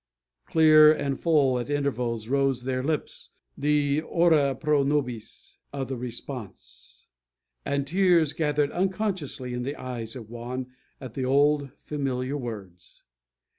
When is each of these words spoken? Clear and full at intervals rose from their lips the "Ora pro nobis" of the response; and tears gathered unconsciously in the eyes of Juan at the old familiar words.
Clear 0.47 0.91
and 0.91 1.19
full 1.19 1.59
at 1.59 1.69
intervals 1.69 2.27
rose 2.27 2.61
from 2.61 2.65
their 2.65 2.81
lips 2.81 3.29
the 3.55 4.01
"Ora 4.01 4.55
pro 4.55 4.81
nobis" 4.81 5.59
of 5.71 5.89
the 5.89 5.95
response; 5.95 7.07
and 7.65 7.85
tears 7.85 8.33
gathered 8.33 8.71
unconsciously 8.71 9.53
in 9.53 9.61
the 9.61 9.75
eyes 9.75 10.15
of 10.15 10.27
Juan 10.27 10.71
at 10.99 11.13
the 11.13 11.25
old 11.25 11.69
familiar 11.81 12.35
words. 12.35 13.03